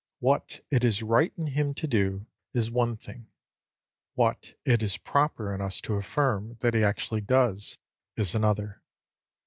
[0.17, 3.27] What it is right in him to do, is one thing;
[4.15, 7.77] what it is proper in us to affirm that he actually does,
[8.15, 8.81] is another.